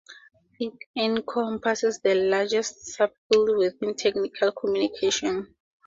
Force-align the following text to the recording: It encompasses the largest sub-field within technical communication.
It 0.59 0.73
encompasses 0.95 1.99
the 1.99 2.15
largest 2.15 2.87
sub-field 2.87 3.55
within 3.55 3.93
technical 3.93 4.51
communication. 4.51 5.53